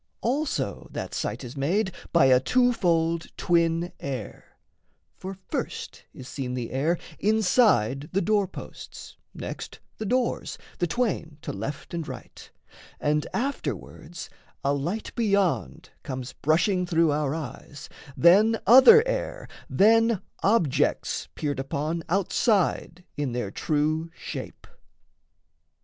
Also 0.21 0.87
that 0.89 1.13
sight 1.13 1.43
is 1.43 1.55
made 1.55 1.91
By 2.11 2.25
a 2.25 2.39
twofold 2.39 3.27
twin 3.37 3.93
air: 3.99 4.57
for 5.15 5.37
first 5.47 6.05
is 6.11 6.27
seen 6.27 6.55
The 6.55 6.71
air 6.71 6.97
inside 7.19 8.09
the 8.11 8.19
door 8.19 8.47
posts; 8.47 9.15
next 9.35 9.79
the 9.99 10.07
doors, 10.07 10.57
The 10.79 10.87
twain 10.87 11.37
to 11.43 11.53
left 11.53 11.93
and 11.93 12.07
right; 12.07 12.49
and 12.99 13.27
afterwards 13.31 14.27
A 14.63 14.73
light 14.73 15.13
beyond 15.13 15.91
comes 16.01 16.33
brushing 16.33 16.87
through 16.87 17.11
our 17.11 17.35
eyes, 17.35 17.87
Then 18.17 18.59
other 18.65 19.07
air, 19.07 19.47
then 19.69 20.23
objects 20.41 21.27
peered 21.35 21.59
upon 21.59 22.01
Outside 22.09 23.03
in 23.17 23.33
their 23.33 23.51
true 23.51 24.09
shape. 24.15 24.65